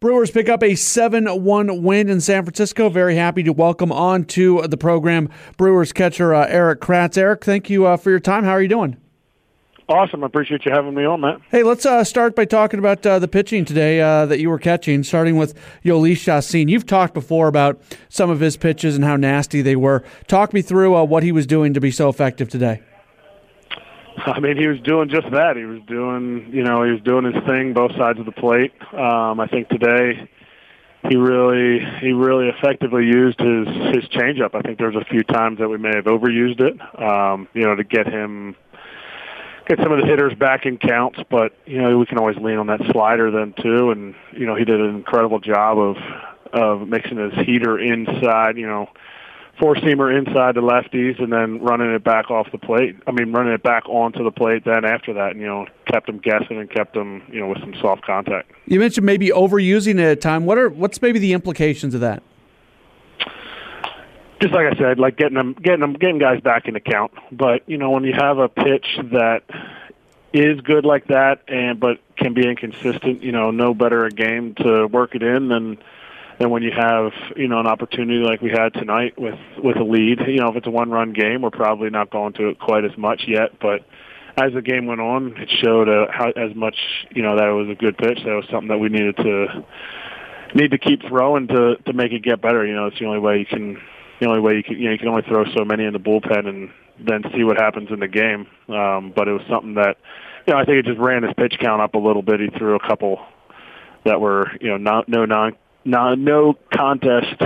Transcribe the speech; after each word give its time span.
Brewers 0.00 0.30
pick 0.30 0.48
up 0.48 0.62
a 0.62 0.76
7 0.76 1.26
1 1.26 1.82
win 1.82 2.08
in 2.08 2.20
San 2.20 2.44
Francisco. 2.44 2.88
Very 2.88 3.16
happy 3.16 3.42
to 3.42 3.52
welcome 3.52 3.90
on 3.90 4.26
to 4.26 4.62
the 4.68 4.76
program 4.76 5.28
Brewers 5.56 5.92
catcher 5.92 6.32
uh, 6.32 6.46
Erik 6.46 6.80
Kratz. 6.80 7.18
Erik, 7.18 7.44
thank 7.44 7.68
you 7.68 7.84
uh, 7.84 7.96
for 7.96 8.10
your 8.10 8.20
time. 8.20 8.44
How 8.44 8.52
are 8.52 8.62
you 8.62 8.68
doing? 8.68 8.96
Awesome. 9.88 10.22
I 10.22 10.28
appreciate 10.28 10.64
you 10.64 10.70
having 10.70 10.94
me 10.94 11.04
on, 11.04 11.22
Matt. 11.22 11.40
Hey, 11.50 11.64
let's 11.64 11.84
uh, 11.84 12.04
start 12.04 12.36
by 12.36 12.44
talking 12.44 12.78
about 12.78 13.04
uh, 13.04 13.18
the 13.18 13.26
pitching 13.26 13.64
today 13.64 14.00
uh, 14.00 14.24
that 14.26 14.38
you 14.38 14.50
were 14.50 14.58
catching, 14.60 15.02
starting 15.02 15.36
with 15.36 15.58
Jhoulys 15.84 16.18
Chacin. 16.18 16.68
You've 16.68 16.86
talked 16.86 17.12
before 17.12 17.48
about 17.48 17.82
some 18.08 18.30
of 18.30 18.38
his 18.38 18.56
pitches 18.56 18.94
and 18.94 19.04
how 19.04 19.16
nasty 19.16 19.62
they 19.62 19.74
were. 19.74 20.04
Talk 20.28 20.52
me 20.52 20.62
through 20.62 20.94
uh, 20.94 21.02
what 21.02 21.24
he 21.24 21.32
was 21.32 21.44
doing 21.44 21.74
to 21.74 21.80
be 21.80 21.90
so 21.90 22.08
effective 22.08 22.48
today. 22.48 22.82
I 24.26 24.40
mean, 24.40 24.56
he 24.56 24.66
was 24.66 24.80
doing 24.80 25.08
just 25.08 25.30
that. 25.30 25.56
He 25.56 25.64
was 25.64 25.80
doing, 25.86 26.50
you 26.52 26.62
know, 26.62 26.82
he 26.84 26.92
was 26.92 27.00
doing 27.02 27.24
his 27.24 27.42
thing 27.44 27.72
both 27.72 27.92
sides 27.96 28.18
of 28.18 28.26
the 28.26 28.32
plate. 28.32 28.72
Um, 28.92 29.40
I 29.40 29.46
think 29.46 29.68
today 29.68 30.28
he 31.08 31.16
really, 31.16 31.84
he 32.00 32.12
really 32.12 32.48
effectively 32.48 33.04
used 33.04 33.38
his 33.38 33.66
his 33.94 34.04
changeup. 34.10 34.54
I 34.54 34.62
think 34.62 34.78
there 34.78 34.90
was 34.90 35.00
a 35.00 35.04
few 35.04 35.22
times 35.22 35.58
that 35.58 35.68
we 35.68 35.78
may 35.78 35.94
have 35.94 36.06
overused 36.06 36.60
it, 36.60 37.00
um, 37.00 37.48
you 37.54 37.62
know, 37.62 37.74
to 37.74 37.84
get 37.84 38.06
him 38.06 38.56
get 39.68 39.78
some 39.78 39.92
of 39.92 40.00
the 40.00 40.06
hitters 40.06 40.34
back 40.34 40.66
in 40.66 40.78
counts. 40.78 41.20
But 41.30 41.52
you 41.66 41.80
know, 41.80 41.98
we 41.98 42.06
can 42.06 42.18
always 42.18 42.36
lean 42.38 42.58
on 42.58 42.66
that 42.68 42.80
slider 42.90 43.30
then 43.30 43.54
too. 43.62 43.90
And 43.90 44.14
you 44.32 44.46
know, 44.46 44.56
he 44.56 44.64
did 44.64 44.80
an 44.80 44.94
incredible 44.94 45.38
job 45.38 45.78
of 45.78 45.96
of 46.52 46.88
mixing 46.88 47.18
his 47.18 47.46
heater 47.46 47.78
inside. 47.78 48.56
You 48.56 48.66
know 48.66 48.88
four 49.58 49.74
seamer 49.76 50.16
inside 50.16 50.54
the 50.54 50.60
lefties 50.60 51.20
and 51.22 51.32
then 51.32 51.60
running 51.60 51.92
it 51.92 52.04
back 52.04 52.30
off 52.30 52.50
the 52.52 52.58
plate. 52.58 52.96
I 53.06 53.10
mean, 53.10 53.32
running 53.32 53.52
it 53.52 53.62
back 53.62 53.88
onto 53.88 54.22
the 54.22 54.30
plate. 54.30 54.64
Then 54.64 54.84
after 54.84 55.12
that, 55.14 55.36
you 55.36 55.46
know, 55.46 55.66
kept 55.86 56.06
them 56.06 56.18
guessing 56.18 56.58
and 56.58 56.70
kept 56.70 56.94
them, 56.94 57.22
you 57.30 57.40
know, 57.40 57.48
with 57.48 57.58
some 57.60 57.74
soft 57.80 58.04
contact. 58.04 58.50
You 58.66 58.78
mentioned 58.78 59.06
maybe 59.06 59.28
overusing 59.28 59.98
it 59.98 60.00
at 60.00 60.12
a 60.12 60.16
time. 60.16 60.46
What 60.46 60.58
are 60.58 60.68
what's 60.68 61.02
maybe 61.02 61.18
the 61.18 61.32
implications 61.32 61.94
of 61.94 62.00
that? 62.00 62.22
Just 64.40 64.54
like 64.54 64.72
I 64.72 64.76
said, 64.78 65.00
like 65.00 65.16
getting 65.16 65.34
them, 65.34 65.54
getting 65.54 65.80
them, 65.80 65.94
getting 65.94 66.18
guys 66.18 66.40
back 66.40 66.68
in 66.68 66.74
the 66.74 66.80
count. 66.80 67.12
But 67.32 67.68
you 67.68 67.76
know, 67.76 67.90
when 67.90 68.04
you 68.04 68.12
have 68.12 68.38
a 68.38 68.48
pitch 68.48 68.86
that 69.12 69.42
is 70.32 70.60
good 70.60 70.84
like 70.84 71.08
that, 71.08 71.42
and 71.48 71.80
but 71.80 71.98
can 72.16 72.34
be 72.34 72.48
inconsistent, 72.48 73.22
you 73.22 73.32
know, 73.32 73.50
no 73.50 73.74
better 73.74 74.04
a 74.04 74.10
game 74.10 74.54
to 74.56 74.86
work 74.86 75.14
it 75.14 75.22
in 75.22 75.48
than 75.48 75.78
and 76.40 76.50
when 76.50 76.62
you 76.62 76.70
have 76.76 77.12
you 77.36 77.48
know 77.48 77.58
an 77.58 77.66
opportunity 77.66 78.20
like 78.20 78.40
we 78.40 78.50
had 78.50 78.72
tonight 78.74 79.18
with 79.18 79.38
with 79.62 79.76
a 79.76 79.84
lead, 79.84 80.20
you 80.26 80.38
know 80.38 80.48
if 80.48 80.56
it's 80.56 80.66
a 80.66 80.70
one 80.70 80.90
run 80.90 81.12
game, 81.12 81.42
we're 81.42 81.50
probably 81.50 81.90
not 81.90 82.10
going 82.10 82.32
to 82.34 82.48
it 82.48 82.58
quite 82.58 82.84
as 82.84 82.96
much 82.96 83.22
yet. 83.26 83.58
But 83.60 83.84
as 84.36 84.52
the 84.54 84.62
game 84.62 84.86
went 84.86 85.00
on, 85.00 85.36
it 85.36 85.50
showed 85.62 85.88
uh, 85.88 86.06
how 86.12 86.30
as 86.30 86.54
much 86.54 86.76
you 87.10 87.22
know 87.22 87.36
that 87.36 87.48
it 87.48 87.52
was 87.52 87.68
a 87.68 87.74
good 87.74 87.98
pitch. 87.98 88.18
That 88.24 88.34
was 88.34 88.44
something 88.50 88.68
that 88.68 88.78
we 88.78 88.88
needed 88.88 89.16
to 89.16 89.64
need 90.54 90.70
to 90.70 90.78
keep 90.78 91.02
throwing 91.08 91.48
to 91.48 91.76
to 91.86 91.92
make 91.92 92.12
it 92.12 92.22
get 92.22 92.40
better. 92.40 92.64
You 92.64 92.74
know, 92.74 92.86
it's 92.86 92.98
the 92.98 93.06
only 93.06 93.20
way 93.20 93.38
you 93.38 93.46
can. 93.46 93.78
The 94.20 94.26
only 94.26 94.40
way 94.40 94.56
you 94.56 94.64
can 94.64 94.78
you 94.78 94.86
know 94.86 94.92
you 94.92 94.98
can 94.98 95.08
only 95.08 95.22
throw 95.22 95.44
so 95.56 95.64
many 95.64 95.84
in 95.84 95.92
the 95.92 96.00
bullpen 96.00 96.48
and 96.48 96.70
then 96.98 97.22
see 97.36 97.44
what 97.44 97.56
happens 97.56 97.88
in 97.92 98.00
the 98.00 98.08
game. 98.08 98.48
Um, 98.68 99.12
but 99.14 99.28
it 99.28 99.32
was 99.32 99.42
something 99.48 99.74
that 99.74 99.96
you 100.46 100.52
know 100.52 100.58
I 100.58 100.64
think 100.64 100.78
it 100.78 100.86
just 100.86 100.98
ran 100.98 101.22
his 101.22 101.32
pitch 101.36 101.54
count 101.60 101.80
up 101.80 101.94
a 101.94 101.98
little 101.98 102.22
bit. 102.22 102.40
He 102.40 102.48
threw 102.58 102.74
a 102.74 102.80
couple 102.80 103.20
that 104.04 104.20
were 104.20 104.50
you 104.60 104.68
know 104.70 104.76
not 104.76 105.08
no 105.08 105.24
non 105.24 105.56
no, 105.88 106.14
no 106.14 106.54
contest 106.72 107.42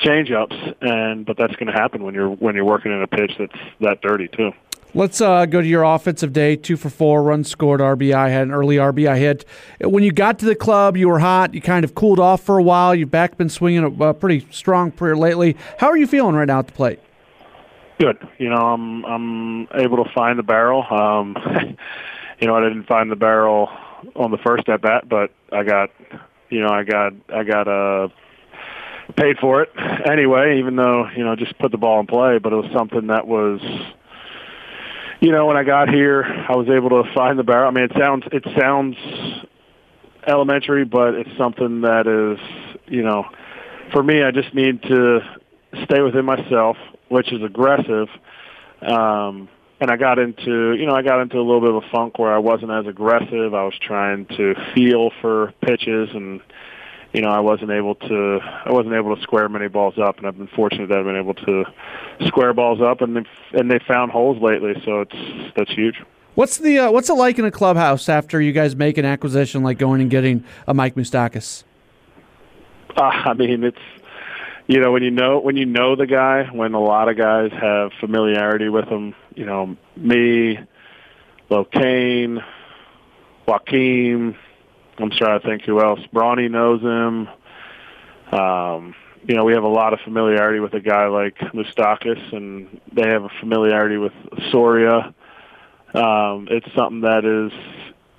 changeups, 0.00 0.74
and 0.80 1.26
but 1.26 1.36
that's 1.36 1.54
going 1.56 1.66
to 1.66 1.72
happen 1.72 2.04
when 2.04 2.14
you're 2.14 2.30
when 2.30 2.54
you're 2.54 2.64
working 2.64 2.92
in 2.92 3.02
a 3.02 3.06
pitch 3.06 3.32
that's 3.38 3.58
that 3.80 4.00
dirty 4.02 4.28
too. 4.28 4.52
Let's 4.94 5.22
uh, 5.22 5.46
go 5.46 5.62
to 5.62 5.66
your 5.66 5.84
offensive 5.84 6.34
day. 6.34 6.54
Two 6.54 6.76
for 6.76 6.90
four, 6.90 7.22
runs 7.22 7.48
scored, 7.48 7.80
RBI, 7.80 8.28
had 8.28 8.42
an 8.42 8.52
early 8.52 8.76
RBI 8.76 9.16
hit. 9.16 9.46
When 9.80 10.04
you 10.04 10.12
got 10.12 10.38
to 10.40 10.44
the 10.44 10.54
club, 10.54 10.98
you 10.98 11.08
were 11.08 11.18
hot. 11.18 11.54
You 11.54 11.62
kind 11.62 11.84
of 11.84 11.94
cooled 11.94 12.20
off 12.20 12.42
for 12.42 12.58
a 12.58 12.62
while. 12.62 12.94
You've 12.94 13.10
back 13.10 13.38
been 13.38 13.48
swinging 13.48 14.00
a, 14.00 14.12
pretty 14.12 14.46
strong 14.50 14.90
prayer 14.90 15.16
lately. 15.16 15.56
How 15.78 15.88
are 15.88 15.96
you 15.96 16.06
feeling 16.06 16.34
right 16.34 16.46
now 16.46 16.58
at 16.58 16.66
the 16.66 16.74
plate? 16.74 17.00
Good. 17.98 18.18
You 18.38 18.50
know, 18.50 18.56
I'm 18.56 19.04
I'm 19.06 19.68
able 19.74 20.04
to 20.04 20.10
find 20.12 20.38
the 20.38 20.42
barrel. 20.42 20.84
Um, 20.90 21.36
you 22.38 22.46
know, 22.46 22.54
I 22.54 22.60
didn't 22.60 22.84
find 22.84 23.10
the 23.10 23.16
barrel 23.16 23.70
on 24.14 24.30
the 24.30 24.38
first 24.38 24.68
at 24.68 24.82
bat, 24.82 25.08
but 25.08 25.32
I 25.50 25.62
got 25.62 25.90
you 26.52 26.60
know, 26.60 26.68
I 26.68 26.84
got 26.84 27.14
I 27.34 27.44
got 27.44 27.66
uh 27.66 28.08
paid 29.16 29.38
for 29.38 29.62
it 29.62 29.70
anyway, 30.08 30.58
even 30.58 30.76
though 30.76 31.08
you 31.16 31.24
know 31.24 31.34
just 31.34 31.58
put 31.58 31.72
the 31.72 31.78
ball 31.78 31.98
in 32.00 32.06
play. 32.06 32.38
But 32.38 32.52
it 32.52 32.56
was 32.56 32.70
something 32.76 33.06
that 33.06 33.26
was, 33.26 33.60
you 35.20 35.32
know, 35.32 35.46
when 35.46 35.56
I 35.56 35.64
got 35.64 35.88
here, 35.88 36.22
I 36.22 36.54
was 36.54 36.68
able 36.68 36.90
to 37.02 37.14
find 37.14 37.38
the 37.38 37.42
barrel. 37.42 37.68
I 37.68 37.70
mean, 37.72 37.84
it 37.84 37.92
sounds 37.98 38.24
it 38.30 38.44
sounds 38.58 38.96
elementary, 40.26 40.84
but 40.84 41.14
it's 41.14 41.36
something 41.38 41.80
that 41.80 42.06
is, 42.06 42.38
you 42.86 43.02
know, 43.02 43.24
for 43.92 44.02
me, 44.02 44.22
I 44.22 44.30
just 44.30 44.54
need 44.54 44.82
to 44.82 45.20
stay 45.84 46.02
within 46.02 46.26
myself, 46.26 46.76
which 47.08 47.32
is 47.32 47.42
aggressive. 47.42 48.08
Um, 48.82 49.48
and 49.82 49.90
I 49.90 49.96
got 49.96 50.20
into, 50.20 50.74
you 50.74 50.86
know, 50.86 50.94
I 50.94 51.02
got 51.02 51.20
into 51.20 51.38
a 51.38 51.42
little 51.42 51.60
bit 51.60 51.70
of 51.70 51.82
a 51.82 51.88
funk 51.90 52.16
where 52.16 52.32
I 52.32 52.38
wasn't 52.38 52.70
as 52.70 52.86
aggressive. 52.86 53.52
I 53.52 53.64
was 53.64 53.74
trying 53.80 54.26
to 54.26 54.54
feel 54.76 55.10
for 55.20 55.52
pitches, 55.60 56.10
and 56.14 56.40
you 57.12 57.20
know, 57.20 57.30
I 57.30 57.40
wasn't 57.40 57.72
able 57.72 57.96
to, 57.96 58.38
I 58.64 58.70
wasn't 58.70 58.94
able 58.94 59.16
to 59.16 59.20
square 59.22 59.48
many 59.48 59.66
balls 59.66 59.98
up. 59.98 60.18
And 60.18 60.28
I've 60.28 60.38
been 60.38 60.46
fortunate 60.46 60.88
that 60.88 60.98
I've 60.98 61.04
been 61.04 61.16
able 61.16 61.34
to 61.34 61.64
square 62.28 62.54
balls 62.54 62.80
up, 62.80 63.00
and 63.00 63.16
they 63.16 63.24
and 63.58 63.68
they 63.68 63.80
found 63.80 64.12
holes 64.12 64.40
lately. 64.40 64.80
So 64.84 65.00
it's 65.00 65.52
that's 65.56 65.72
huge. 65.72 65.96
What's 66.36 66.58
the 66.58 66.78
uh, 66.78 66.92
what's 66.92 67.10
it 67.10 67.14
like 67.14 67.40
in 67.40 67.44
a 67.44 67.50
clubhouse 67.50 68.08
after 68.08 68.40
you 68.40 68.52
guys 68.52 68.76
make 68.76 68.98
an 68.98 69.04
acquisition 69.04 69.64
like 69.64 69.78
going 69.78 70.00
and 70.00 70.08
getting 70.08 70.44
a 70.68 70.74
Mike 70.74 70.94
Moustakas? 70.94 71.64
Uh, 72.96 73.00
I 73.02 73.34
mean, 73.34 73.64
it's 73.64 73.76
you 74.66 74.80
know 74.80 74.92
when 74.92 75.02
you 75.02 75.10
know 75.10 75.38
when 75.40 75.56
you 75.56 75.66
know 75.66 75.96
the 75.96 76.06
guy 76.06 76.44
when 76.52 76.74
a 76.74 76.80
lot 76.80 77.08
of 77.08 77.16
guys 77.16 77.50
have 77.52 77.90
familiarity 78.00 78.68
with 78.68 78.86
him 78.86 79.14
you 79.34 79.44
know 79.44 79.76
me 79.96 80.58
LoCain 81.50 82.42
Joaquin 83.46 84.36
I'm 84.98 85.10
trying 85.10 85.40
to 85.40 85.46
think 85.46 85.62
who 85.62 85.82
else? 85.82 86.00
Brawny 86.12 86.48
knows 86.48 86.80
him. 86.80 87.28
Um 88.38 88.94
you 89.26 89.36
know 89.36 89.44
we 89.44 89.52
have 89.52 89.64
a 89.64 89.68
lot 89.68 89.92
of 89.92 90.00
familiarity 90.00 90.60
with 90.60 90.74
a 90.74 90.80
guy 90.80 91.06
like 91.06 91.36
Moustakas 91.38 92.32
and 92.32 92.80
they 92.92 93.08
have 93.08 93.24
a 93.24 93.30
familiarity 93.40 93.96
with 93.96 94.12
Soria. 94.50 95.14
Um 95.94 96.48
it's 96.50 96.72
something 96.74 97.02
that 97.02 97.24
is 97.24 97.52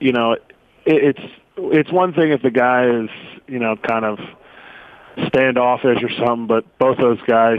you 0.00 0.12
know 0.12 0.32
it, 0.32 0.42
it's 0.86 1.32
it's 1.56 1.92
one 1.92 2.14
thing 2.14 2.30
if 2.30 2.42
the 2.42 2.50
guy 2.50 2.88
is 2.88 3.10
you 3.46 3.58
know 3.58 3.76
kind 3.76 4.04
of 4.04 4.18
standoffish 5.26 6.02
or 6.02 6.10
something, 6.10 6.46
but 6.46 6.78
both 6.78 6.98
those 6.98 7.20
guys, 7.22 7.58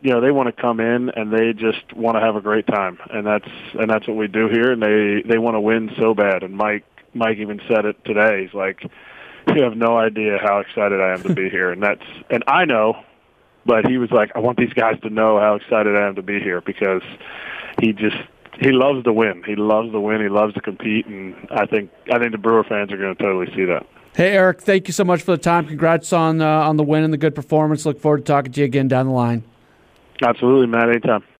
you 0.00 0.10
know, 0.10 0.20
they 0.20 0.30
want 0.30 0.54
to 0.54 0.60
come 0.60 0.80
in 0.80 1.10
and 1.10 1.32
they 1.32 1.52
just 1.52 1.92
want 1.94 2.16
to 2.16 2.20
have 2.20 2.36
a 2.36 2.40
great 2.40 2.66
time, 2.66 2.98
and 3.10 3.26
that's 3.26 3.48
and 3.74 3.88
that's 3.88 4.06
what 4.06 4.16
we 4.16 4.26
do 4.28 4.48
here. 4.48 4.72
And 4.72 4.82
they 4.82 5.22
they 5.26 5.38
want 5.38 5.54
to 5.54 5.60
win 5.60 5.90
so 5.98 6.14
bad. 6.14 6.42
And 6.42 6.56
Mike 6.56 6.84
Mike 7.14 7.38
even 7.38 7.60
said 7.68 7.84
it 7.84 8.04
today. 8.04 8.42
He's 8.42 8.54
like, 8.54 8.82
"You 9.54 9.62
have 9.62 9.76
no 9.76 9.96
idea 9.96 10.38
how 10.42 10.58
excited 10.58 11.00
I 11.00 11.12
am 11.12 11.22
to 11.22 11.34
be 11.34 11.48
here," 11.48 11.70
and 11.70 11.82
that's 11.82 12.04
and 12.30 12.42
I 12.46 12.64
know, 12.64 13.02
but 13.64 13.86
he 13.86 13.98
was 13.98 14.10
like, 14.10 14.32
"I 14.34 14.40
want 14.40 14.58
these 14.58 14.72
guys 14.72 14.98
to 15.02 15.10
know 15.10 15.38
how 15.38 15.54
excited 15.54 15.96
I 15.96 16.06
am 16.06 16.16
to 16.16 16.22
be 16.22 16.40
here 16.40 16.60
because 16.60 17.02
he 17.80 17.92
just." 17.92 18.16
He 18.60 18.70
loves 18.70 19.02
to 19.04 19.12
win. 19.14 19.42
He 19.44 19.56
loves 19.56 19.90
to 19.92 19.98
win. 19.98 20.20
He 20.20 20.28
loves 20.28 20.52
to 20.54 20.60
compete, 20.60 21.06
and 21.06 21.34
I 21.50 21.64
think 21.64 21.90
I 22.12 22.18
think 22.18 22.32
the 22.32 22.38
Brewer 22.38 22.64
fans 22.64 22.92
are 22.92 22.98
going 22.98 23.16
to 23.16 23.20
totally 23.20 23.46
see 23.56 23.64
that. 23.64 23.86
Hey, 24.14 24.32
Erik, 24.32 24.60
thank 24.60 24.88
you 24.88 24.92
so 24.92 25.04
much 25.04 25.22
for 25.22 25.30
the 25.30 25.42
time. 25.42 25.66
Congrats 25.66 26.12
on 26.12 26.42
uh, 26.42 26.46
on 26.46 26.76
the 26.76 26.82
win 26.82 27.02
and 27.02 27.12
the 27.12 27.18
good 27.18 27.34
performance. 27.34 27.86
Look 27.86 27.98
forward 27.98 28.18
to 28.18 28.24
talking 28.24 28.52
to 28.52 28.60
you 28.60 28.66
again 28.66 28.86
down 28.86 29.06
the 29.06 29.12
line. 29.12 29.42
Absolutely, 30.22 30.66
Matt. 30.66 30.90
Anytime. 30.90 31.24